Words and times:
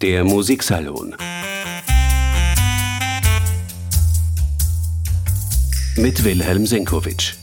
Der 0.00 0.24
Musiksalon 0.24 1.16
mit 5.96 6.24
Wilhelm 6.24 6.66
Senkowitsch. 6.66 7.34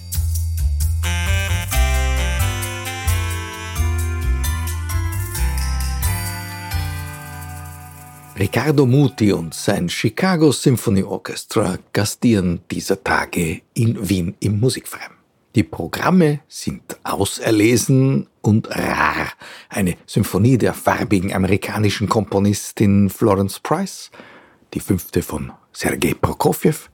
Riccardo 8.38 8.86
Muti 8.86 9.32
und 9.32 9.54
sein 9.54 9.88
Chicago 9.88 10.52
Symphony 10.52 11.04
Orchestra 11.04 11.78
gastieren 11.94 12.60
dieser 12.70 13.02
Tage 13.04 13.62
in 13.74 14.10
Wien 14.10 14.36
im 14.40 14.60
Musikfreien. 14.60 15.21
Die 15.54 15.64
Programme 15.64 16.40
sind 16.48 16.98
auserlesen 17.04 18.28
und 18.42 18.70
rar. 18.70 19.28
Eine 19.68 19.98
Symphonie 20.06 20.58
der 20.58 20.74
farbigen 20.74 21.34
amerikanischen 21.34 22.08
Komponistin 22.08 23.10
Florence 23.10 23.60
Price, 23.60 24.12
die 24.74 24.80
fünfte 24.80 25.22
von 25.22 25.52
Sergei 25.74 26.14
Prokofjew, 26.14 26.88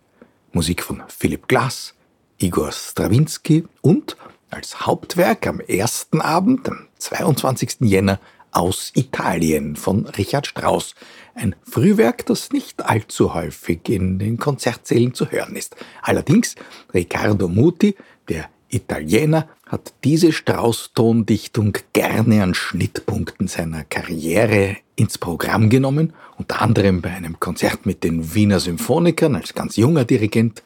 Musik 0.54 0.82
von 0.82 1.04
Philip 1.08 1.48
Glass, 1.48 1.94
Igor 2.40 2.72
Strawinski 2.72 3.63
und 3.82 4.18
als 4.49 4.88
Hauptwerk 4.88 5.46
am 5.46 5.60
ersten 5.60 6.20
Abend, 6.20 6.68
am 6.68 6.88
22. 6.98 7.77
Jänner, 7.82 8.20
aus 8.52 8.91
Italien 8.96 9.76
von 9.76 10.08
Richard 10.08 10.48
Strauss. 10.48 10.96
Ein 11.35 11.55
Frühwerk, 11.62 12.26
das 12.26 12.52
nicht 12.52 12.84
allzu 12.84 13.35
häufig 13.35 13.88
in 13.90 14.18
den 14.18 14.38
Konzertsälen 14.38 15.13
zu 15.13 15.30
hören 15.30 15.55
ist. 15.55 15.76
Allerdings, 16.02 16.55
Riccardo 16.91 17.49
Muti 17.49 17.96
der 18.30 18.49
Italiener 18.70 19.48
hat 19.66 19.94
diese 20.04 20.31
Strauß-Tondichtung 20.31 21.77
gerne 21.94 22.44
an 22.44 22.54
Schnittpunkten 22.54 23.48
seiner 23.48 23.84
Karriere 23.84 24.77
ins 24.95 25.18
Programm 25.18 25.70
genommen, 25.70 26.13
unter 26.37 26.62
anderem 26.62 27.02
bei 27.02 27.12
einem 27.12 27.40
Konzert 27.40 27.85
mit 27.85 28.04
den 28.04 28.34
Wiener 28.34 28.60
Symphonikern 28.60 29.35
als 29.35 29.54
ganz 29.54 29.77
junger 29.77 30.05
Dirigent, 30.05 30.63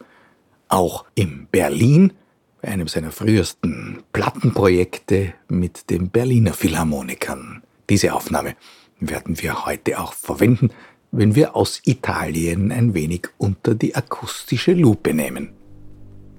auch 0.67 1.05
in 1.16 1.47
Berlin 1.52 2.13
bei 2.61 2.69
einem 2.69 2.88
seiner 2.88 3.11
frühesten 3.11 4.03
Plattenprojekte 4.14 5.33
mit 5.47 5.89
den 5.89 6.09
Berliner 6.09 6.53
Philharmonikern. 6.53 7.61
Diese 7.89 8.14
Aufnahme 8.14 8.55
werden 8.99 9.41
wir 9.41 9.66
heute 9.66 9.99
auch 9.99 10.14
verwenden, 10.14 10.69
wenn 11.11 11.36
wir 11.36 11.55
aus 11.55 11.81
Italien 11.86 12.71
ein 12.71 12.93
wenig 12.93 13.27
unter 13.38 13.75
die 13.75 13.95
akustische 13.95 14.73
Lupe 14.73 15.14
nehmen. 15.14 15.49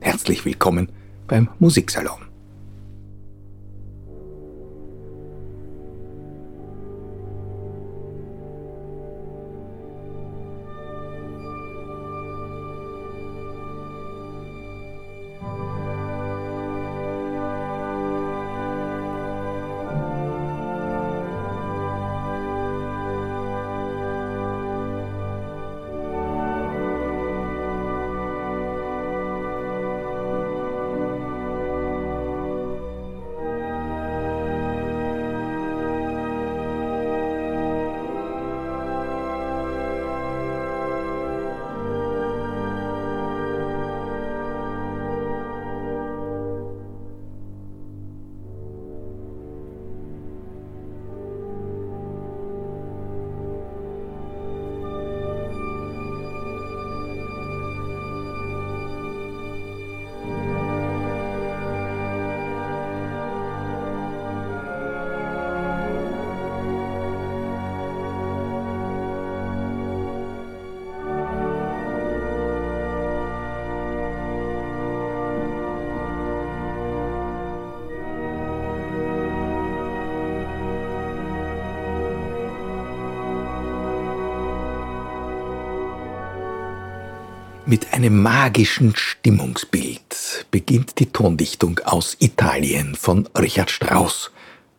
Herzlich 0.01 0.45
willkommen 0.45 0.89
beim 1.33 1.49
Musiksalon. 1.61 2.32
Mit 87.73 87.95
einem 87.95 88.21
magischen 88.21 88.95
Stimmungsbild 88.95 90.45
beginnt 90.51 90.99
die 90.99 91.07
Tondichtung 91.07 91.81
aus 91.85 92.19
Italien 92.21 92.95
von 92.95 93.27
Richard 93.35 93.71
Strauss. 93.71 94.31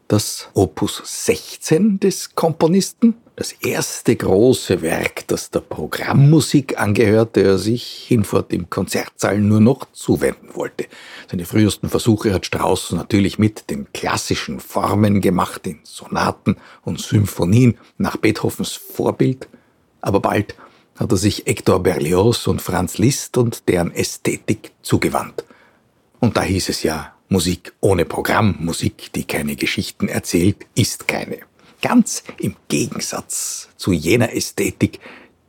Das 0.07 0.49
Opus 0.53 1.01
16 1.03 1.99
des 1.99 2.35
Komponisten, 2.35 3.15
das 3.35 3.51
erste 3.53 4.15
große 4.15 4.83
Werk, 4.83 5.25
das 5.25 5.49
der 5.49 5.61
Programmmusik 5.61 6.79
angehört, 6.79 7.35
der 7.35 7.57
sich 7.57 8.05
hinfort 8.07 8.53
im 8.53 8.69
Konzertsaal 8.69 9.39
nur 9.39 9.59
noch 9.59 9.87
zuwenden 9.93 10.49
wollte. 10.53 10.85
Seine 11.31 11.45
frühesten 11.45 11.89
Versuche 11.89 12.31
hat 12.31 12.45
Strauss 12.45 12.91
natürlich 12.91 13.39
mit 13.39 13.71
den 13.71 13.91
klassischen 13.93 14.59
Formen 14.59 15.19
gemacht, 15.19 15.65
in 15.65 15.79
Sonaten 15.81 16.57
und 16.83 17.01
Symphonien 17.01 17.75
nach 17.97 18.17
Beethovens 18.17 18.73
Vorbild, 18.73 19.47
aber 19.99 20.19
bald 20.19 20.53
hat 20.95 21.11
er 21.11 21.17
sich 21.17 21.43
Hector 21.45 21.81
Berlioz 21.81 22.47
und 22.47 22.61
Franz 22.61 22.97
Liszt 22.97 23.37
und 23.37 23.67
deren 23.67 23.91
Ästhetik 23.91 24.71
zugewandt. 24.81 25.45
Und 26.19 26.37
da 26.37 26.41
hieß 26.41 26.69
es 26.69 26.83
ja, 26.83 27.13
Musik 27.29 27.73
ohne 27.79 28.05
Programm, 28.05 28.55
Musik, 28.59 29.11
die 29.13 29.23
keine 29.23 29.55
Geschichten 29.55 30.07
erzählt, 30.07 30.57
ist 30.75 31.07
keine. 31.07 31.39
Ganz 31.81 32.23
im 32.39 32.55
Gegensatz 32.67 33.69
zu 33.75 33.91
jener 33.91 34.33
Ästhetik, 34.33 34.99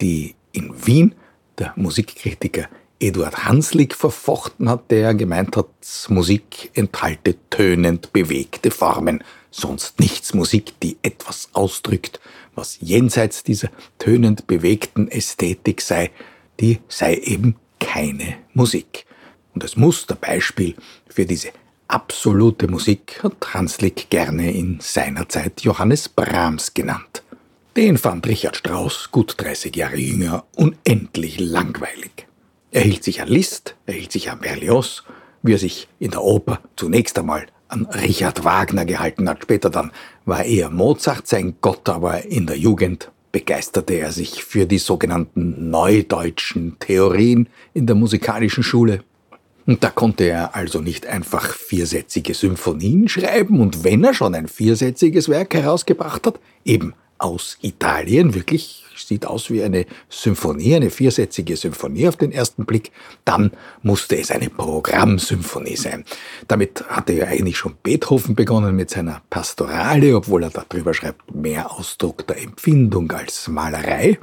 die 0.01 0.35
in 0.53 0.75
Wien 0.87 1.15
der 1.59 1.73
Musikkritiker 1.77 2.69
Eduard 3.01 3.45
Hanslick 3.45 3.95
verfochten 3.95 4.69
hat, 4.69 4.91
der 4.91 5.15
gemeint 5.15 5.57
hat, 5.57 5.69
Musik 6.09 6.71
enthalte 6.75 7.37
tönend 7.51 8.13
bewegte 8.13 8.71
Formen, 8.71 9.23
sonst 9.51 10.01
nichts 10.01 10.33
Musik, 10.33 10.81
die 10.81 10.97
etwas 11.03 11.51
ausdrückt, 11.53 12.19
was 12.55 12.79
jenseits 12.81 13.43
dieser 13.43 13.69
tönend 13.99 14.47
bewegten 14.47 15.09
Ästhetik 15.09 15.81
sei, 15.81 16.11
die 16.61 16.81
sei 16.89 17.15
eben 17.17 17.57
keine 17.81 18.37
Musik. 18.53 19.07
Und 19.55 19.63
als 19.63 19.77
Musterbeispiel 19.77 20.75
für 21.09 21.27
diese 21.27 21.51
absolute 21.89 22.69
Musik 22.69 23.21
hat 23.23 23.55
Hanslick 23.55 24.11
gerne 24.11 24.53
in 24.53 24.79
seiner 24.81 25.29
Zeit 25.29 25.61
Johannes 25.61 26.09
Brahms 26.09 26.75
genannt. 26.75 27.23
Den 27.77 27.99
fand 27.99 28.27
Richard 28.27 28.57
Strauss, 28.57 29.11
gut 29.11 29.35
30 29.37 29.75
Jahre 29.75 29.97
jünger, 29.97 30.45
unendlich 30.55 31.41
langweilig. 31.41 32.27
Er 32.71 32.83
hielt 32.83 33.05
sich 33.05 33.21
an 33.21 33.29
Liszt, 33.29 33.77
er 33.87 33.95
hielt 33.95 34.13
sich 34.13 34.31
an 34.31 34.41
Berlioz, 34.41 35.03
wie 35.43 35.55
er 35.55 35.59
sich 35.59 35.89
in 35.99 36.13
der 36.13 36.23
Oper 36.23 36.61
zunächst 36.77 37.19
einmal 37.19 37.47
an 37.75 37.87
Richard 37.87 38.45
Wagner 38.45 38.85
gehalten 38.85 39.29
hat. 39.29 39.43
Später 39.43 39.69
dann 39.69 39.91
war 40.25 40.45
eher 40.45 40.71
Mozart 40.71 41.27
sein 41.27 41.57
Gott, 41.61 41.89
aber 41.89 42.25
in 42.25 42.47
der 42.47 42.57
Jugend 42.57 43.11
begeisterte 43.33 43.95
er 43.95 44.13
sich 44.13 44.45
für 44.45 44.65
die 44.65 44.79
sogenannten 44.79 45.71
neudeutschen 45.71 46.77
Theorien 46.79 47.49
in 47.75 47.87
der 47.87 47.97
musikalischen 47.97 48.63
Schule. 48.63 49.03
Und 49.67 49.83
da 49.83 49.91
konnte 49.91 50.25
er 50.25 50.55
also 50.55 50.81
nicht 50.81 51.07
einfach 51.07 51.53
viersätzige 51.55 52.35
Symphonien 52.35 53.09
schreiben 53.09 53.61
und 53.61 53.83
wenn 53.83 54.05
er 54.05 54.15
schon 54.15 54.35
ein 54.35 54.47
viersätziges 54.47 55.29
Werk 55.29 55.55
herausgebracht 55.55 56.27
hat, 56.27 56.39
eben 56.65 56.95
aus 57.19 57.59
Italien, 57.63 58.35
wirklich 58.35 58.85
sieht 58.97 59.27
aus 59.27 59.51
wie 59.51 59.63
eine 59.63 59.87
Symphonie, 60.09 60.77
eine 60.77 60.91
viersätzige 60.91 61.57
Symphonie 61.57 62.09
auf 62.09 62.17
den 62.17 62.33
ersten 62.33 62.65
Blick, 62.65 62.93
dann 63.25 63.51
musste 63.83 64.17
es 64.17 64.31
eine 64.31 64.51
Programmsymphonie 64.51 65.77
sein. 65.77 66.05
Damit 66.49 66.85
hatte 66.89 67.13
ja 67.13 67.27
eigentlich 67.27 67.57
schon 67.57 67.77
Beethoven 67.83 68.35
begonnen 68.35 68.77
mit 68.77 68.91
seiner 68.91 69.23
Pastorale, 69.31 70.17
obwohl 70.17 70.45
er 70.45 70.51
darüber 70.51 70.95
schreibt, 70.95 71.35
mehr 71.35 71.73
Ausdruck 71.73 72.27
der 72.27 72.43
Empfindung 72.43 73.11
als 73.13 73.49
Malerei. 73.49 74.19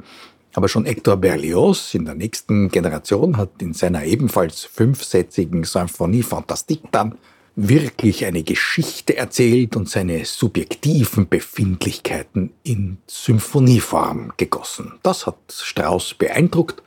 Aber 0.54 0.68
schon 0.68 0.84
Hector 0.84 1.16
Berlioz 1.16 1.94
in 1.94 2.04
der 2.04 2.14
nächsten 2.14 2.68
Generation 2.68 3.38
hat 3.38 3.50
in 3.62 3.72
seiner 3.72 4.04
ebenfalls 4.04 4.64
fünfsätzigen 4.64 5.64
Symphonie 5.64 6.22
Fantastique 6.22 6.88
dann 6.92 7.18
wirklich 7.54 8.24
eine 8.24 8.42
Geschichte 8.42 9.16
erzählt 9.16 9.76
und 9.76 9.88
seine 9.88 10.24
subjektiven 10.24 11.28
Befindlichkeiten 11.28 12.52
in 12.62 12.98
Symphonieform 13.06 14.32
gegossen. 14.36 14.94
Das 15.02 15.26
hat 15.26 15.36
Strauss 15.50 16.14
beeindruckt 16.14 16.82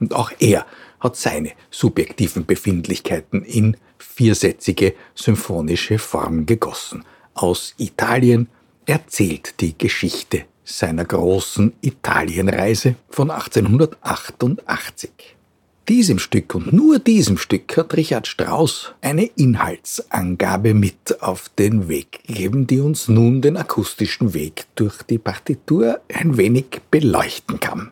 und 0.00 0.14
auch 0.14 0.30
er 0.38 0.66
hat 1.00 1.16
seine 1.16 1.52
subjektiven 1.70 2.46
Befindlichkeiten 2.46 3.42
in 3.44 3.76
viersätzige 3.98 4.94
symphonische 5.14 5.98
Form 5.98 6.46
gegossen. 6.46 7.04
Aus 7.34 7.74
Italien 7.78 8.48
erzählt 8.86 9.60
die 9.60 9.76
Geschichte 9.76 10.44
seiner 10.64 11.04
großen 11.04 11.74
Italienreise 11.82 12.94
von 13.10 13.30
1888. 13.30 15.10
Diesem 15.88 16.18
Stück 16.18 16.54
und 16.54 16.72
nur 16.72 16.98
diesem 16.98 17.36
Stück 17.36 17.76
hat 17.76 17.94
Richard 17.94 18.26
Strauss 18.26 18.94
eine 19.02 19.26
Inhaltsangabe 19.26 20.72
mit 20.72 21.20
auf 21.20 21.50
den 21.50 21.88
Weg 21.88 22.24
gegeben, 22.26 22.66
die 22.66 22.80
uns 22.80 23.08
nun 23.08 23.42
den 23.42 23.58
akustischen 23.58 24.32
Weg 24.32 24.64
durch 24.76 25.02
die 25.02 25.18
Partitur 25.18 26.00
ein 26.10 26.38
wenig 26.38 26.80
beleuchten 26.90 27.60
kann. 27.60 27.90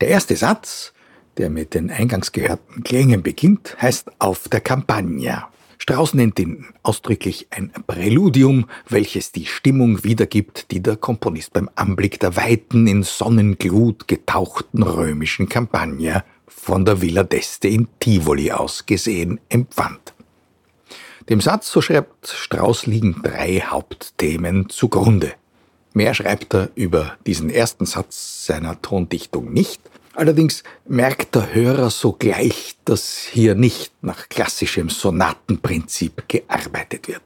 Der 0.00 0.08
erste 0.08 0.36
Satz, 0.36 0.94
der 1.36 1.50
mit 1.50 1.74
den 1.74 1.90
eingangs 1.90 2.32
gehörten 2.32 2.82
Klängen 2.82 3.22
beginnt, 3.22 3.76
heißt 3.82 4.12
Auf 4.18 4.48
der 4.48 4.62
Campagna. 4.62 5.50
Strauss 5.76 6.14
nennt 6.14 6.38
ihn 6.38 6.64
ausdrücklich 6.82 7.48
ein 7.50 7.72
Präludium, 7.86 8.70
welches 8.88 9.32
die 9.32 9.44
Stimmung 9.44 10.02
wiedergibt, 10.02 10.70
die 10.70 10.80
der 10.80 10.96
Komponist 10.96 11.52
beim 11.52 11.68
Anblick 11.74 12.20
der 12.20 12.36
weiten, 12.36 12.86
in 12.86 13.02
Sonnenglut 13.02 14.08
getauchten 14.08 14.82
römischen 14.82 15.46
Campagna 15.46 16.24
von 16.46 16.84
der 16.84 17.00
Villa 17.00 17.22
d'Este 17.22 17.68
in 17.68 17.88
Tivoli 18.00 18.52
aus 18.52 18.86
gesehen 18.86 19.40
empfand. 19.48 20.14
Dem 21.28 21.40
Satz, 21.40 21.70
so 21.70 21.80
schreibt 21.80 22.28
Strauß, 22.28 22.86
liegen 22.86 23.22
drei 23.22 23.60
Hauptthemen 23.60 24.68
zugrunde. 24.68 25.32
Mehr 25.94 26.12
schreibt 26.12 26.54
er 26.54 26.70
über 26.74 27.16
diesen 27.26 27.50
ersten 27.50 27.86
Satz 27.86 28.46
seiner 28.46 28.82
Tondichtung 28.82 29.52
nicht, 29.52 29.80
allerdings 30.14 30.64
merkt 30.86 31.34
der 31.34 31.54
Hörer 31.54 31.88
sogleich, 31.88 32.76
dass 32.84 33.18
hier 33.20 33.54
nicht 33.54 33.92
nach 34.02 34.28
klassischem 34.28 34.90
Sonatenprinzip 34.90 36.28
gearbeitet 36.28 37.08
wird. 37.08 37.22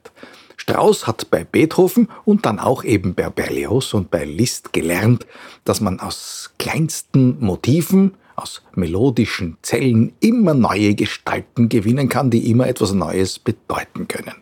Strauss 0.56 1.06
hat 1.06 1.30
bei 1.30 1.44
Beethoven 1.44 2.08
und 2.24 2.44
dann 2.44 2.58
auch 2.58 2.84
eben 2.84 3.14
bei 3.14 3.30
Berlioz 3.30 3.94
und 3.94 4.10
bei 4.10 4.24
Liszt 4.24 4.72
gelernt, 4.72 5.26
dass 5.64 5.80
man 5.80 5.98
aus 5.98 6.50
kleinsten 6.58 7.40
Motiven 7.40 8.14
aus 8.38 8.62
melodischen 8.74 9.56
Zellen 9.62 10.12
immer 10.20 10.54
neue 10.54 10.94
Gestalten 10.94 11.68
gewinnen 11.68 12.08
kann, 12.08 12.30
die 12.30 12.50
immer 12.50 12.66
etwas 12.66 12.92
Neues 12.92 13.38
bedeuten 13.38 14.08
können. 14.08 14.34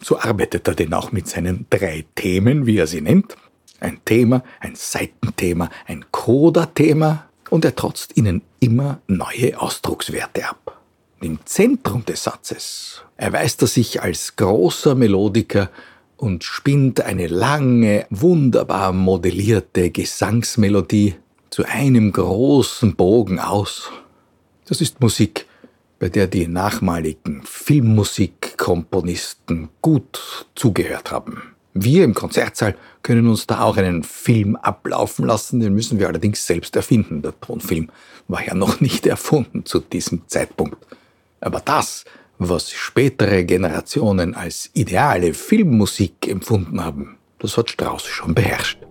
So 0.00 0.18
arbeitet 0.18 0.68
er 0.68 0.74
denn 0.74 0.92
auch 0.92 1.12
mit 1.12 1.26
seinen 1.28 1.66
drei 1.70 2.04
Themen, 2.14 2.66
wie 2.66 2.78
er 2.78 2.86
sie 2.86 3.00
nennt. 3.00 3.36
Ein 3.80 3.98
Thema, 4.04 4.42
ein 4.60 4.74
Seitenthema, 4.74 5.70
ein 5.86 6.04
Coda-Thema 6.10 7.26
und 7.50 7.64
er 7.64 7.76
trotzt 7.76 8.16
ihnen 8.16 8.42
immer 8.60 9.00
neue 9.06 9.60
Ausdruckswerte 9.60 10.48
ab. 10.48 10.80
Im 11.20 11.38
Zentrum 11.44 12.04
des 12.04 12.24
Satzes 12.24 13.02
erweist 13.16 13.62
er 13.62 13.68
sich 13.68 14.02
als 14.02 14.36
großer 14.36 14.94
Melodiker 14.94 15.70
und 16.16 16.44
spinnt 16.44 17.00
eine 17.00 17.26
lange, 17.26 18.06
wunderbar 18.10 18.92
modellierte 18.92 19.90
Gesangsmelodie 19.90 21.14
zu 21.56 21.64
einem 21.64 22.12
großen 22.12 22.94
Bogen 22.96 23.38
aus. 23.38 23.90
Das 24.66 24.82
ist 24.82 25.00
Musik, 25.00 25.46
bei 25.98 26.10
der 26.10 26.26
die 26.26 26.48
nachmaligen 26.48 27.40
Filmmusikkomponisten 27.44 29.70
gut 29.80 30.46
zugehört 30.54 31.12
haben. 31.12 31.54
Wir 31.72 32.04
im 32.04 32.12
Konzertsaal 32.12 32.76
können 33.02 33.26
uns 33.26 33.46
da 33.46 33.62
auch 33.62 33.78
einen 33.78 34.02
Film 34.02 34.56
ablaufen 34.56 35.24
lassen, 35.24 35.60
den 35.60 35.72
müssen 35.72 35.98
wir 35.98 36.08
allerdings 36.08 36.46
selbst 36.46 36.76
erfinden. 36.76 37.22
Der 37.22 37.32
Tonfilm 37.40 37.88
war 38.28 38.46
ja 38.46 38.52
noch 38.52 38.82
nicht 38.82 39.06
erfunden 39.06 39.64
zu 39.64 39.80
diesem 39.80 40.28
Zeitpunkt. 40.28 40.76
Aber 41.40 41.60
das, 41.60 42.04
was 42.36 42.70
spätere 42.70 43.44
Generationen 43.44 44.34
als 44.34 44.68
ideale 44.74 45.32
Filmmusik 45.32 46.28
empfunden 46.28 46.84
haben, 46.84 47.16
das 47.38 47.56
hat 47.56 47.70
Strauss 47.70 48.04
schon 48.04 48.34
beherrscht. 48.34 48.85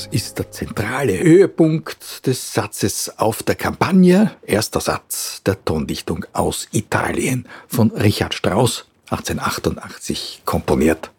Das 0.00 0.08
ist 0.12 0.38
der 0.38 0.50
zentrale 0.50 1.18
Höhepunkt 1.20 2.26
des 2.26 2.54
Satzes 2.54 3.18
auf 3.18 3.42
der 3.42 3.54
Kampagne, 3.54 4.30
erster 4.46 4.80
Satz 4.80 5.42
der 5.44 5.62
Tondichtung 5.62 6.24
aus 6.32 6.68
Italien 6.72 7.46
von 7.68 7.90
Richard 7.90 8.32
Strauss, 8.32 8.86
1888 9.10 10.40
komponiert. 10.46 11.10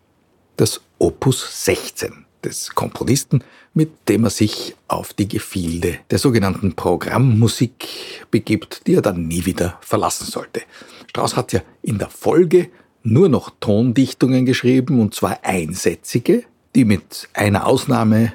Das 0.58 0.82
Opus 0.98 1.64
16 1.64 2.26
des 2.44 2.72
Komponisten, 2.72 3.44
mit 3.76 4.10
dem 4.10 4.24
er 4.24 4.32
sich 4.32 4.76
auf 4.88 5.14
die 5.14 5.28
Gefilde 5.28 6.00
der 6.10 6.18
sogenannten 6.18 6.74
Programmmusik 6.74 8.26
begibt, 8.32 8.88
die 8.88 8.96
er 8.96 9.04
dann 9.04 9.28
nie 9.28 9.46
wieder 9.46 9.78
verlassen 9.82 10.26
sollte. 10.26 10.64
Strauss 11.08 11.36
hat 11.36 11.54
ja 11.54 11.62
in 11.84 12.00
der 12.00 12.10
Folge 12.10 12.72
nur 13.04 13.30
noch 13.30 13.52
Tondichtungen 13.60 14.48
geschrieben, 14.48 15.00
und 15.00 15.14
zwar 15.14 15.38
einsätzige, 15.44 16.46
die 16.74 16.86
mit 16.86 17.30
einer 17.34 17.68
Ausnahme 17.68 18.34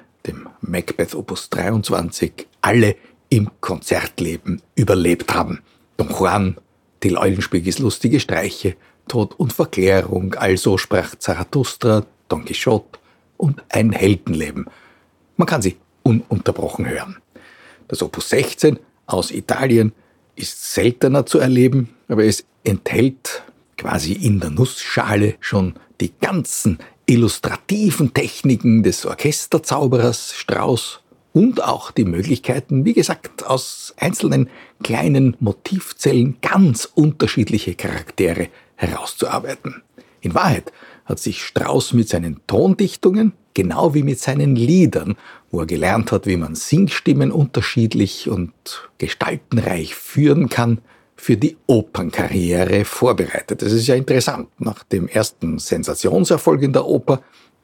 Macbeth 0.68 1.14
Opus 1.14 1.50
23, 1.50 2.46
alle 2.60 2.96
im 3.28 3.50
Konzertleben 3.60 4.62
überlebt 4.74 5.34
haben. 5.34 5.60
Don 5.96 6.08
Juan, 6.08 6.56
Till 7.00 7.18
Eulenspiegels 7.18 7.78
lustige 7.78 8.20
Streiche, 8.20 8.76
Tod 9.08 9.38
und 9.38 9.52
Verklärung, 9.52 10.34
also 10.34 10.78
sprach 10.78 11.14
Zarathustra, 11.16 12.04
Don 12.28 12.44
Quixote 12.44 12.98
und 13.36 13.62
ein 13.68 13.92
Heldenleben. 13.92 14.66
Man 15.36 15.46
kann 15.46 15.62
sie 15.62 15.76
ununterbrochen 16.02 16.88
hören. 16.88 17.16
Das 17.88 18.02
Opus 18.02 18.30
16 18.30 18.78
aus 19.06 19.30
Italien 19.30 19.92
ist 20.34 20.74
seltener 20.74 21.26
zu 21.26 21.38
erleben, 21.38 21.94
aber 22.08 22.24
es 22.24 22.44
enthält 22.64 23.42
quasi 23.76 24.12
in 24.12 24.40
der 24.40 24.50
Nussschale 24.50 25.34
schon 25.40 25.74
die 26.00 26.12
ganzen 26.20 26.78
illustrativen 27.06 28.12
Techniken 28.12 28.82
des 28.82 29.06
Orchesterzauberers 29.06 30.34
Strauss 30.34 31.00
und 31.32 31.62
auch 31.62 31.92
die 31.92 32.04
Möglichkeiten, 32.04 32.84
wie 32.84 32.94
gesagt, 32.94 33.46
aus 33.46 33.94
einzelnen 33.96 34.50
kleinen 34.82 35.36
Motivzellen 35.38 36.38
ganz 36.42 36.84
unterschiedliche 36.94 37.74
Charaktere 37.74 38.48
herauszuarbeiten. 38.74 39.82
In 40.20 40.34
Wahrheit 40.34 40.72
hat 41.04 41.20
sich 41.20 41.44
Strauss 41.44 41.92
mit 41.92 42.08
seinen 42.08 42.40
Tondichtungen, 42.48 43.34
genau 43.54 43.94
wie 43.94 44.02
mit 44.02 44.18
seinen 44.18 44.56
Liedern, 44.56 45.14
wo 45.52 45.60
er 45.60 45.66
gelernt 45.66 46.10
hat, 46.10 46.26
wie 46.26 46.36
man 46.36 46.56
Singstimmen 46.56 47.30
unterschiedlich 47.30 48.28
und 48.28 48.52
gestaltenreich 48.98 49.94
führen 49.94 50.48
kann, 50.48 50.80
für 51.26 51.36
die 51.36 51.56
Opernkarriere 51.66 52.84
vorbereitet. 52.84 53.60
Das 53.60 53.72
ist 53.72 53.88
ja 53.88 53.96
interessant. 53.96 54.48
Nach 54.60 54.84
dem 54.84 55.08
ersten 55.08 55.58
Sensationserfolg 55.58 56.62
in 56.62 56.72
der 56.72 56.86
Oper, 56.86 57.20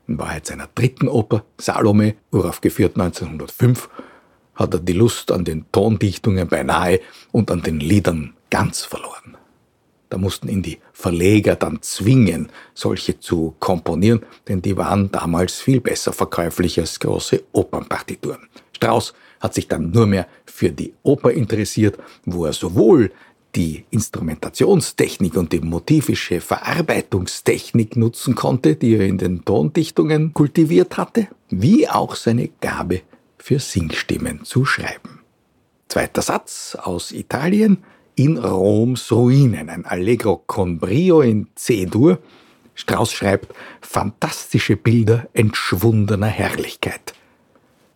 in 0.09 0.19
Wahrheit 0.19 0.47
seiner 0.47 0.69
dritten 0.75 1.07
Oper, 1.07 1.45
Salome, 1.59 2.17
uraufgeführt 2.33 2.99
1905, 2.99 3.89
hat 4.57 4.75
er 4.75 4.81
die 4.81 4.95
Lust 4.95 5.31
an 5.31 5.45
den 5.45 5.67
Tondichtungen 5.71 6.49
beinahe 6.49 6.99
und 7.31 7.53
an 7.53 7.63
den 7.63 7.79
Liedern 7.79 8.35
ganz 8.51 8.83
verloren. 8.83 9.37
Da 10.09 10.19
mussten 10.19 10.49
ihn 10.49 10.65
die 10.65 10.81
Verleger 10.93 11.55
dann 11.55 11.83
zwingen, 11.83 12.49
solche 12.75 13.21
zu 13.21 13.55
komponieren, 13.61 14.27
denn 14.49 14.61
die 14.61 14.77
waren 14.77 15.13
damals 15.13 15.61
viel 15.61 15.81
besser 15.81 16.13
verkäuflich 16.13 16.81
als 16.81 16.99
große 16.99 17.45
Opernpartituren. 17.53 18.49
Strauss 18.73 19.15
hat 19.39 19.55
sich 19.55 19.69
dann 19.69 19.93
nur 19.93 20.07
mehr 20.07 20.27
für 20.47 20.71
die 20.71 20.95
Oper 21.05 21.31
interessiert, 21.31 21.97
wo 22.25 22.45
er 22.45 22.53
sowohl 22.53 23.13
die 23.55 23.85
Instrumentationstechnik 23.91 25.37
und 25.37 25.53
die 25.53 25.61
motivische 25.61 26.41
Verarbeitungstechnik 26.41 27.97
nutzen 27.97 28.35
konnte, 28.35 28.77
die 28.77 28.95
er 28.95 29.07
in 29.07 29.19
den 29.19 29.45
Tondichtungen 29.45 30.33
kultiviert 30.33 30.97
hatte, 30.97 31.29
wie 31.51 31.89
auch 31.89 32.15
seine 32.15 32.49
Gabe 32.61 33.03
für 33.39 33.59
Singstimmen 33.59 34.45
zu 34.45 34.65
schreiben. 34.65 35.21
Zweiter 35.89 36.23
Satz 36.23 36.77
aus 36.81 37.13
Italien 37.13 37.79
in 38.15 38.39
Roms 38.39 39.13
Ruinen, 39.13 39.69
ein 39.69 39.85
Allegro 39.85 40.43
con 40.47 40.79
brio 40.79 41.21
in 41.21 41.49
C-Dur. 41.55 42.19
Strauss 42.75 43.13
schreibt 43.13 43.55
fantastische 43.83 44.77
Bilder 44.77 45.29
entschwundener 45.35 46.29
Herrlichkeit. 46.29 47.13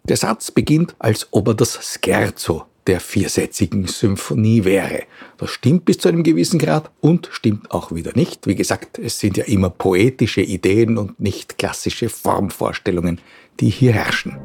Der 0.04 0.16
Satz 0.16 0.50
beginnt, 0.50 0.94
als 0.98 1.28
ob 1.30 1.48
er 1.48 1.54
das 1.54 1.78
Scherzo 1.82 2.66
der 2.86 3.00
viersätzigen 3.00 3.86
Symphonie 3.86 4.64
wäre. 4.64 5.02
Das 5.38 5.50
stimmt 5.50 5.84
bis 5.84 5.98
zu 5.98 6.08
einem 6.08 6.22
gewissen 6.22 6.58
Grad 6.58 6.90
und 7.00 7.28
stimmt 7.32 7.70
auch 7.70 7.92
wieder 7.92 8.12
nicht. 8.14 8.46
Wie 8.46 8.54
gesagt, 8.54 8.98
es 8.98 9.18
sind 9.18 9.36
ja 9.36 9.44
immer 9.44 9.70
poetische 9.70 10.42
Ideen 10.42 10.98
und 10.98 11.18
nicht 11.20 11.58
klassische 11.58 12.08
Formvorstellungen, 12.08 13.20
die 13.60 13.70
hier 13.70 13.92
herrschen. 13.92 14.38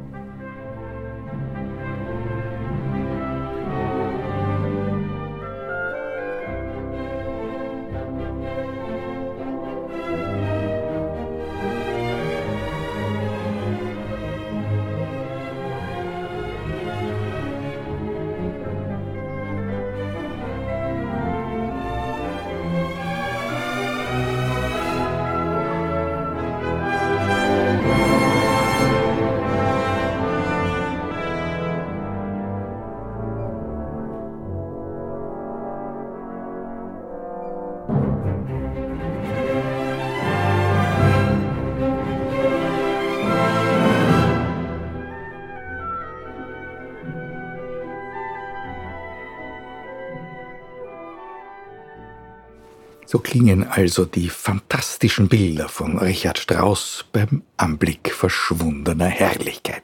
So 53.12 53.18
klingen 53.18 53.64
also 53.64 54.06
die 54.06 54.30
fantastischen 54.30 55.28
Bilder 55.28 55.68
von 55.68 55.98
Richard 55.98 56.38
Strauss 56.38 57.04
beim 57.12 57.42
Anblick 57.58 58.10
verschwundener 58.10 59.04
Herrlichkeit. 59.04 59.82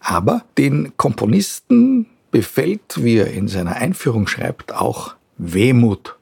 Aber 0.00 0.46
den 0.56 0.96
Komponisten 0.96 2.06
befällt, 2.30 3.04
wie 3.04 3.18
er 3.18 3.32
in 3.32 3.48
seiner 3.48 3.76
Einführung 3.76 4.26
schreibt, 4.26 4.72
auch 4.72 5.14
Wehmut, 5.36 6.16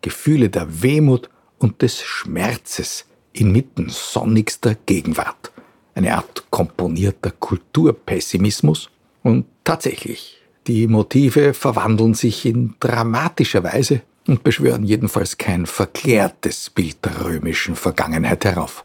Gefühle 0.00 0.50
der 0.50 0.84
Wehmut 0.84 1.30
und 1.58 1.82
des 1.82 2.00
Schmerzes 2.00 3.04
inmitten 3.32 3.88
sonnigster 3.88 4.76
Gegenwart. 4.86 5.50
Eine 5.96 6.16
Art 6.16 6.44
komponierter 6.50 7.32
Kulturpessimismus. 7.32 8.88
Und 9.24 9.46
tatsächlich, 9.64 10.40
die 10.68 10.86
Motive 10.86 11.54
verwandeln 11.54 12.14
sich 12.14 12.46
in 12.46 12.76
dramatischer 12.78 13.64
Weise 13.64 14.02
und 14.28 14.44
beschwören 14.44 14.84
jedenfalls 14.84 15.38
kein 15.38 15.66
verklärtes 15.66 16.70
Bild 16.70 17.04
der 17.04 17.24
römischen 17.24 17.74
Vergangenheit 17.74 18.44
herauf. 18.44 18.84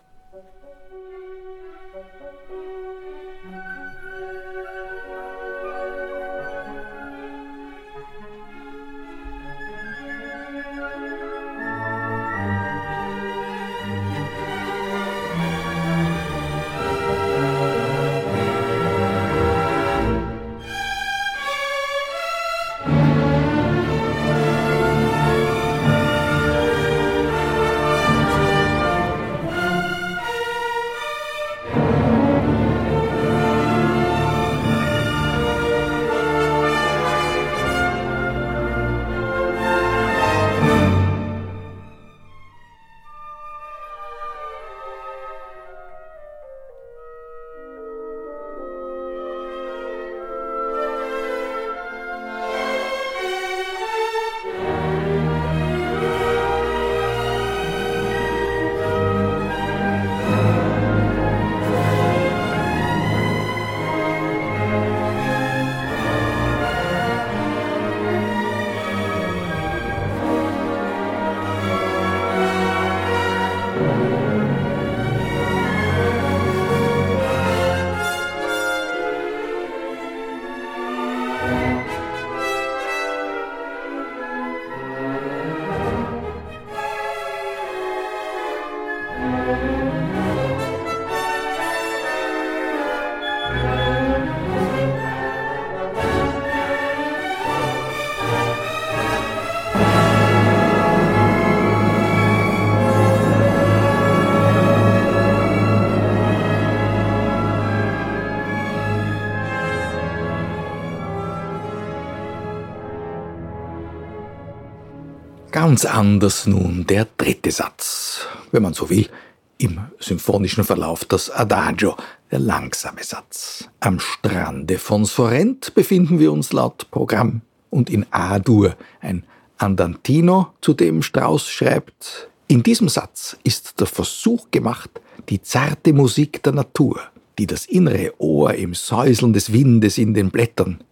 Ganz 115.73 115.85
anders 115.85 116.45
nun 116.45 116.85
der 116.85 117.07
dritte 117.17 117.49
Satz, 117.49 118.27
wenn 118.51 118.61
man 118.61 118.75
so 118.75 118.91
will, 118.91 119.09
im 119.57 119.79
symphonischen 119.97 120.63
Verlauf 120.63 121.03
das 121.03 121.31
Adagio, 121.31 121.97
der 122.29 122.37
langsame 122.37 123.03
Satz. 123.03 123.67
Am 123.79 123.99
Strande 123.99 124.77
von 124.77 125.03
Sorrent 125.05 125.73
befinden 125.73 126.19
wir 126.19 126.31
uns 126.31 126.53
laut 126.53 126.91
Programm 126.91 127.41
und 127.71 127.89
in 127.89 128.05
A-Dur 128.11 128.75
ein 129.01 129.23
Andantino, 129.57 130.53
zu 130.61 130.75
dem 130.75 131.01
Strauss 131.01 131.49
schreibt, 131.49 132.29
in 132.45 132.61
diesem 132.61 132.87
Satz 132.87 133.35
ist 133.43 133.79
der 133.79 133.87
Versuch 133.87 134.51
gemacht, 134.51 134.91
die 135.29 135.41
zarte 135.41 135.91
Musik 135.91 136.43
der 136.43 136.53
Natur, 136.53 136.99
die 137.39 137.47
das 137.47 137.65
innere 137.65 138.13
Ohr 138.19 138.53
im 138.53 138.75
Säuseln 138.75 139.33
des 139.33 139.51
Windes 139.51 139.97
in 139.97 140.13
den 140.13 140.29
Blättern, 140.29 140.83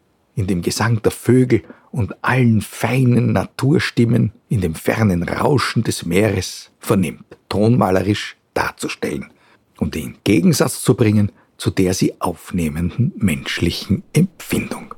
in 0.41 0.48
dem 0.48 0.62
Gesang 0.62 1.01
der 1.01 1.12
Vögel 1.12 1.63
und 1.91 2.13
allen 2.24 2.62
feinen 2.62 3.31
Naturstimmen, 3.33 4.31
in 4.50 4.62
dem 4.62 4.75
fernen 4.75 5.24
Rauschen 5.24 5.83
des 5.83 6.05
Meeres 6.05 6.71
vernimmt, 6.79 7.25
tonmalerisch 7.48 8.36
darzustellen 8.53 9.31
und 9.77 9.95
in 9.95 10.17
Gegensatz 10.24 10.81
zu 10.81 10.95
bringen 10.95 11.31
zu 11.57 11.69
der 11.69 11.93
sie 11.93 12.19
aufnehmenden 12.19 13.13
menschlichen 13.17 14.01
Empfindung. 14.13 14.90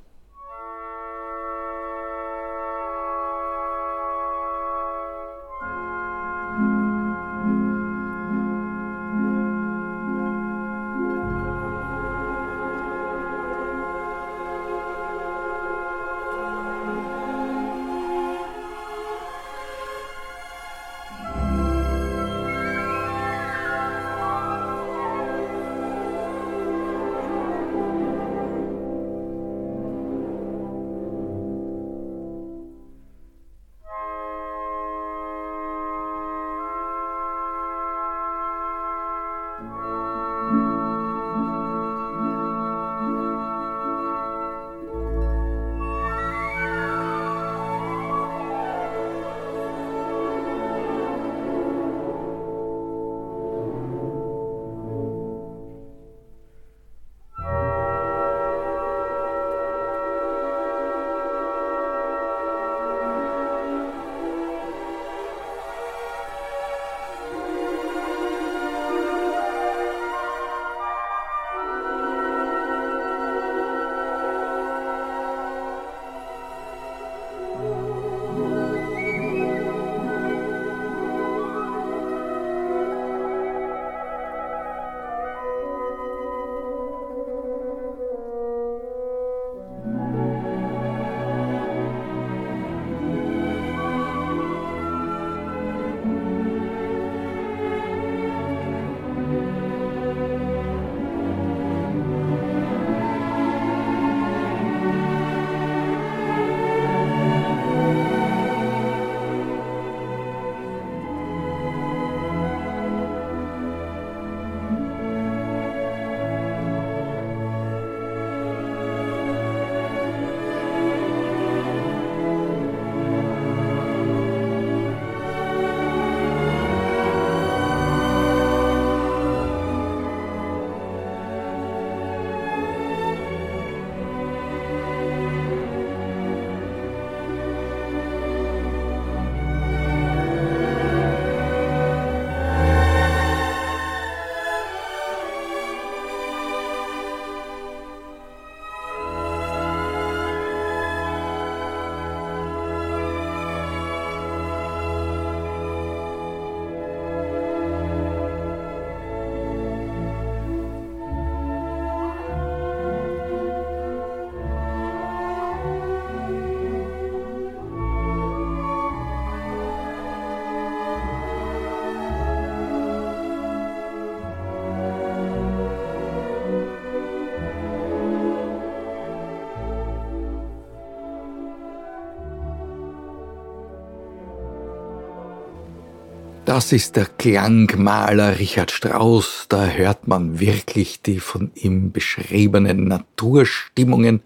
Das 186.54 186.72
ist 186.72 186.98
der 186.98 187.08
Klangmaler 187.08 188.38
Richard 188.38 188.70
Strauss, 188.70 189.48
da 189.50 189.66
hört 189.66 190.08
man 190.08 190.40
wirklich 190.40 191.02
die 191.02 191.20
von 191.20 191.50
ihm 191.56 191.92
beschriebenen 191.92 192.88
Naturstimmungen, 192.88 194.22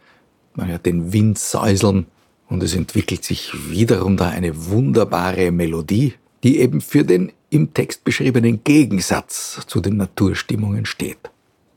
man 0.54 0.68
hört 0.68 0.86
den 0.86 1.14
Wind 1.14 1.40
säuseln 1.40 2.06
und 2.50 2.62
es 2.64 2.76
entwickelt 2.76 3.24
sich 3.24 3.54
wiederum 3.70 4.18
da 4.18 4.28
eine 4.28 4.66
wunderbare 4.66 5.52
Melodie, 5.52 6.16
die 6.44 6.60
eben 6.60 6.82
für 6.82 7.06
den 7.06 7.32
im 7.50 7.74
Text 7.74 8.04
beschriebenen 8.04 8.62
Gegensatz 8.66 9.62
zu 9.66 9.80
den 9.80 9.96
Naturstimmungen 9.96 10.86
steht. 10.86 11.32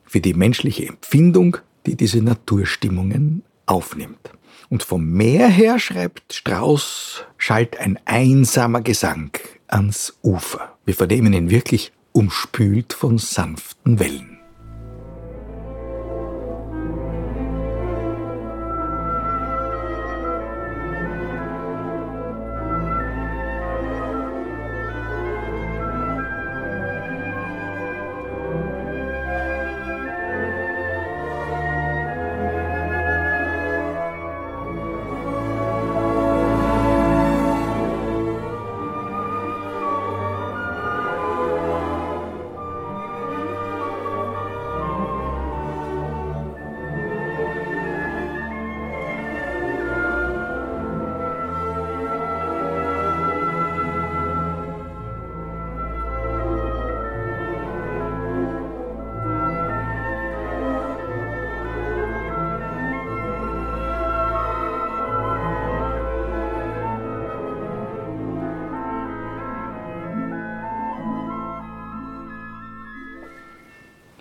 Für 0.04 0.20
die 0.20 0.34
menschliche 0.34 0.84
Empfindung, 0.84 1.58
die 1.86 1.94
diese 1.94 2.22
Naturstimmungen 2.22 3.44
aufnimmt. 3.66 4.32
Und 4.68 4.82
vom 4.82 5.12
Meer 5.12 5.46
her, 5.46 5.78
schreibt 5.78 6.32
Strauss, 6.32 7.22
schallt 7.38 7.78
ein 7.78 8.00
einsamer 8.04 8.80
Gesang 8.80 9.30
ans 9.72 10.18
Ufer. 10.22 10.76
Wir 10.85 10.94
vernehmen 10.94 11.33
ihn 11.33 11.50
wirklich 11.50 11.92
umspült 12.12 12.92
von 12.92 13.18
sanften 13.18 13.98
Wellen. 13.98 14.39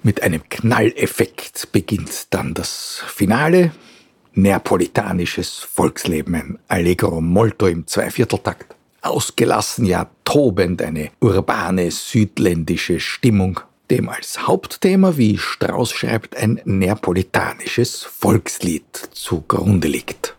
Mit 0.10 0.24
einem 0.24 0.42
Knalleffekt 0.50 1.72
beginnt 1.72 2.34
dann 2.34 2.56
das 2.56 3.04
Finale. 3.06 3.74
Neapolitanisches 4.34 5.60
Volksleben, 5.60 6.34
ein 6.34 6.60
Allegro 6.68 7.22
molto 7.22 7.68
im 7.68 7.86
Zweivierteltakt. 7.86 8.76
Ausgelassen, 9.04 9.86
ja 9.86 10.10
tobend, 10.24 10.82
eine 10.82 11.12
urbane 11.20 11.92
südländische 11.92 13.00
Stimmung, 13.00 13.60
dem 13.92 14.10
als 14.10 14.48
Hauptthema, 14.48 15.16
wie 15.16 15.38
Strauss 15.38 15.92
schreibt, 15.92 16.36
ein 16.36 16.60
neapolitanisches 16.66 18.02
Volkslied 18.02 19.10
zugrunde 19.12 19.90
liegt. 19.90 20.39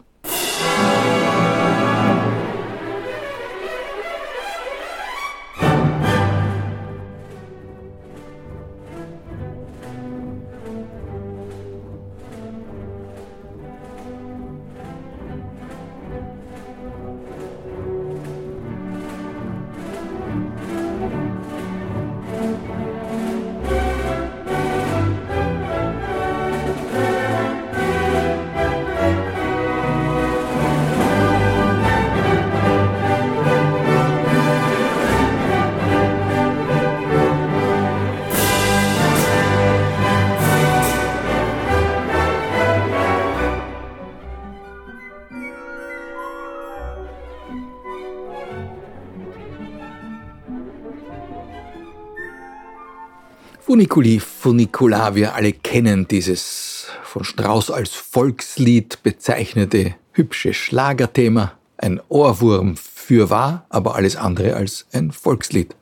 Funiculi 53.62 54.20
Funicula, 54.20 55.14
wir 55.14 55.34
alle 55.34 55.52
kennen 55.52 56.08
dieses 56.08 56.86
von 57.04 57.24
Strauss 57.24 57.70
als 57.70 57.90
Volkslied 57.90 59.02
bezeichnete 59.02 59.94
hübsche 60.12 60.54
Schlagerthema, 60.54 61.52
ein 61.76 62.00
Ohrwurm 62.08 62.76
für 62.76 63.28
wahr, 63.28 63.66
aber 63.68 63.96
alles 63.96 64.16
andere 64.16 64.56
als 64.56 64.86
ein 64.92 65.12
Volkslied. 65.12 65.76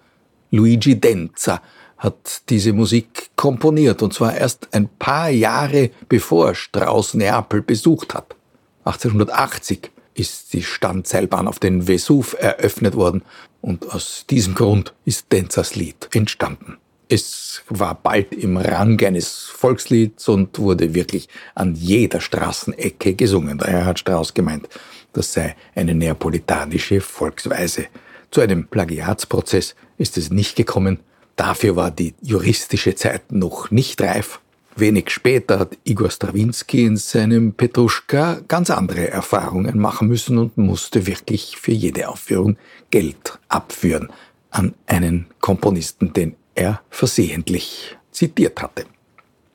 Luigi 0.50 1.00
Denza 1.00 1.62
hat 1.96 2.42
diese 2.48 2.72
Musik 2.72 3.30
komponiert 3.36 4.02
und 4.02 4.12
zwar 4.12 4.36
erst 4.36 4.68
ein 4.72 4.88
paar 4.98 5.30
Jahre 5.30 5.90
bevor 6.08 6.56
Strauss 6.56 7.14
Neapel 7.14 7.62
besucht 7.62 8.12
hat. 8.12 8.34
1880 8.84 9.92
ist 10.14 10.52
die 10.52 10.64
Standseilbahn 10.64 11.46
auf 11.46 11.60
den 11.60 11.86
Vesuv 11.86 12.34
eröffnet 12.40 12.96
worden 12.96 13.22
und 13.60 13.94
aus 13.94 14.24
diesem 14.28 14.54
Grund 14.54 14.94
ist 15.04 15.30
Denzas 15.30 15.76
Lied 15.76 16.08
entstanden. 16.12 16.78
Es 17.10 17.62
war 17.70 17.94
bald 17.94 18.34
im 18.34 18.58
Rang 18.58 19.00
eines 19.02 19.44
Volkslieds 19.44 20.28
und 20.28 20.58
wurde 20.58 20.94
wirklich 20.94 21.28
an 21.54 21.74
jeder 21.74 22.20
Straßenecke 22.20 23.14
gesungen. 23.14 23.56
Daher 23.56 23.86
hat 23.86 23.98
Strauss 23.98 24.34
gemeint, 24.34 24.68
das 25.14 25.32
sei 25.32 25.56
eine 25.74 25.94
neapolitanische 25.94 27.00
Volksweise. 27.00 27.86
Zu 28.30 28.42
einem 28.42 28.66
Plagiatsprozess 28.66 29.74
ist 29.96 30.18
es 30.18 30.30
nicht 30.30 30.56
gekommen. 30.56 31.00
Dafür 31.36 31.76
war 31.76 31.90
die 31.90 32.14
juristische 32.20 32.94
Zeit 32.94 33.32
noch 33.32 33.70
nicht 33.70 34.02
reif. 34.02 34.40
Wenig 34.76 35.10
später 35.10 35.60
hat 35.60 35.78
Igor 35.84 36.10
Strawinski 36.10 36.84
in 36.84 36.96
seinem 36.98 37.52
Petruschka 37.54 38.40
ganz 38.46 38.70
andere 38.70 39.08
Erfahrungen 39.08 39.78
machen 39.78 40.08
müssen 40.08 40.36
und 40.36 40.58
musste 40.58 41.06
wirklich 41.06 41.56
für 41.56 41.72
jede 41.72 42.08
Aufführung 42.08 42.58
Geld 42.90 43.38
abführen 43.48 44.12
an 44.50 44.74
einen 44.86 45.26
Komponisten, 45.40 46.12
den 46.12 46.36
er 46.58 46.82
versehentlich 46.90 47.96
zitiert 48.10 48.60
hatte. 48.60 48.84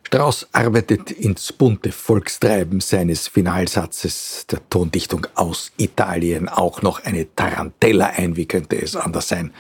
Strauss 0.04 0.48
arbeitet 0.52 1.12
ins 1.12 1.52
bunte 1.52 1.92
Volkstreiben 1.92 2.80
seines 2.80 3.28
Finalsatzes 3.28 4.46
der 4.50 4.60
Tondichtung 4.70 5.26
aus 5.34 5.72
Italien 5.78 6.48
auch 6.48 6.82
noch 6.82 7.04
eine 7.04 7.34
Tarantella 7.36 8.08
ein, 8.16 8.36
wie 8.36 8.46
könnte 8.46 8.80
es 8.80 8.96
anders 8.96 9.30
sein? 9.30 9.52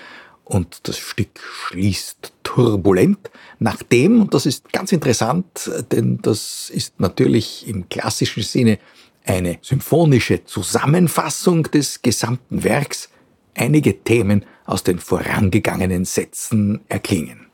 Und 0.46 0.88
das 0.88 1.00
Stück 1.00 1.40
schließt 1.40 2.34
turbulent, 2.44 3.32
nachdem, 3.60 4.22
und 4.22 4.34
das 4.34 4.46
ist 4.46 4.72
ganz 4.72 4.92
interessant, 4.92 5.72
denn 5.92 6.20
das 6.22 6.70
ist 6.70 7.00
natürlich 7.00 7.68
im 7.68 7.90
klassischen 7.90 8.44
Sinne 8.44 8.78
eine 9.26 9.58
symphonische 9.62 10.46
Zusammenfassung 10.46 11.64
des 11.64 12.02
gesamten 12.02 12.64
Werks, 12.64 13.10
einige 13.56 14.04
Themen 14.04 14.46
aus 14.66 14.84
den 14.84 15.00
vorangegangenen 15.00 16.06
Sätzen 16.06 16.82
erklingen. 16.90 17.48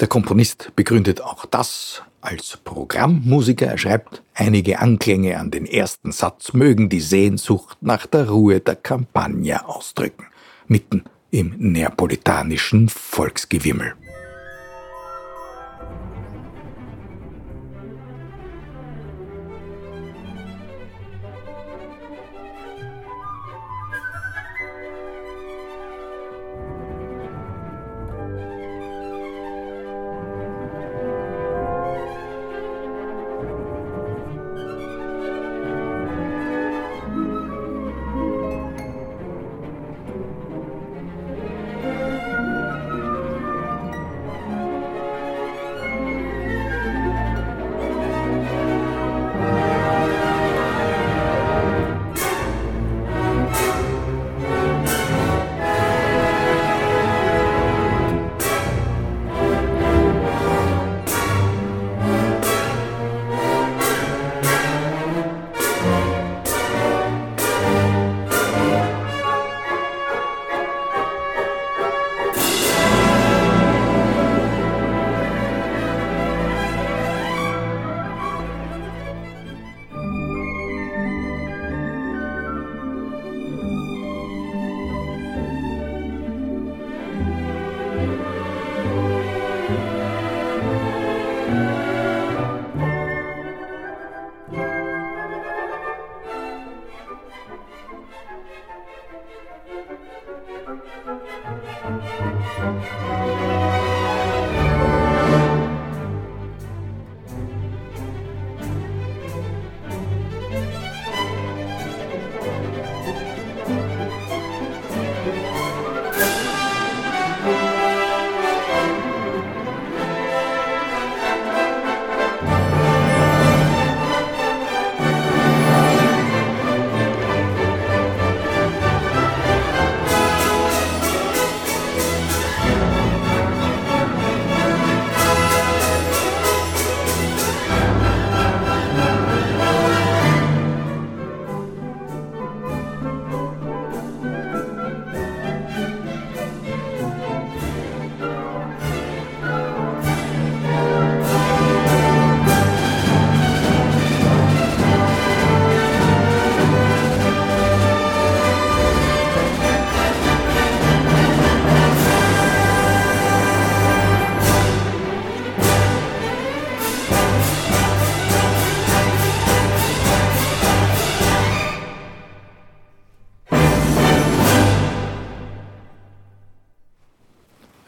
Der 0.00 0.08
Komponist 0.08 0.72
begründet 0.74 1.20
auch 1.20 1.46
das 1.46 2.02
als 2.20 2.58
Programmmusiker. 2.64 3.66
Er 3.66 3.78
schreibt, 3.78 4.22
einige 4.34 4.80
Anklänge 4.80 5.38
an 5.38 5.50
den 5.50 5.66
ersten 5.66 6.12
Satz 6.12 6.52
mögen 6.52 6.88
die 6.88 7.00
Sehnsucht 7.00 7.78
nach 7.80 8.06
der 8.06 8.28
Ruhe 8.28 8.60
der 8.60 8.76
Campagna 8.76 9.64
ausdrücken, 9.66 10.26
mitten 10.66 11.04
im 11.30 11.54
neapolitanischen 11.58 12.88
Volksgewimmel. 12.88 13.94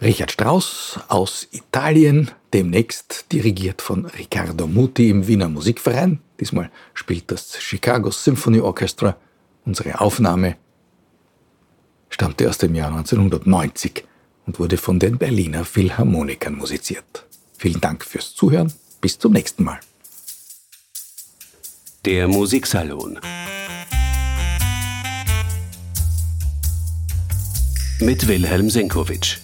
Richard 0.04 0.32
Strauss 0.32 1.00
aus 1.08 1.48
Italien, 1.50 2.30
demnächst 2.52 3.32
dirigiert 3.32 3.80
von 3.80 4.04
Riccardo 4.04 4.66
Muti 4.66 5.08
im 5.08 5.26
Wiener 5.26 5.48
Musikverein. 5.48 6.20
Diesmal 6.38 6.70
spielt 6.92 7.30
das 7.30 7.56
Chicago 7.58 8.10
Symphony 8.10 8.60
Orchestra. 8.60 9.16
Unsere 9.64 9.98
Aufnahme 10.02 10.58
stammte 12.10 12.50
aus 12.50 12.58
dem 12.58 12.74
Jahr 12.74 12.88
1990 12.88 14.04
und 14.46 14.58
wurde 14.60 14.76
von 14.76 14.98
den 14.98 15.16
Berliner 15.16 15.64
Philharmonikern 15.64 16.54
musiziert. 16.54 17.24
Vielen 17.56 17.80
Dank 17.80 18.04
fürs 18.04 18.34
Zuhören. 18.34 18.70
Bis 19.00 19.18
zum 19.18 19.32
nächsten 19.32 19.64
Mal. 19.64 19.80
Der 22.04 22.28
Musiksalon 22.28 23.18
mit 28.00 28.28
Wilhelm 28.28 28.68
Senkowitsch. 28.68 29.38